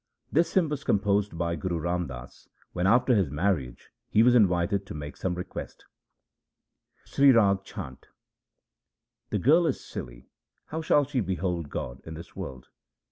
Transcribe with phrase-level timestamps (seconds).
[0.31, 4.83] This hymn was composed by Guru Ram Das when after his marriage he was invited
[4.87, 5.85] to make some request:—
[7.05, 8.07] Sri Rag Chhant
[9.29, 10.27] The girl is silly,
[10.65, 12.69] how shall she behold God in this world